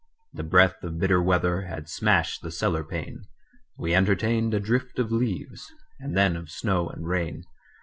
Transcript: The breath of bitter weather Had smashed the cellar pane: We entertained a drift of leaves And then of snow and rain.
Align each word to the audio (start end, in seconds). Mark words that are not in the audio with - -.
The 0.33 0.41
breath 0.41 0.83
of 0.83 0.97
bitter 0.97 1.21
weather 1.21 1.61
Had 1.61 1.87
smashed 1.87 2.41
the 2.41 2.49
cellar 2.49 2.83
pane: 2.83 3.21
We 3.77 3.93
entertained 3.93 4.51
a 4.55 4.59
drift 4.59 4.97
of 4.97 5.11
leaves 5.11 5.71
And 5.99 6.17
then 6.17 6.35
of 6.35 6.49
snow 6.49 6.89
and 6.89 7.07
rain. 7.07 7.43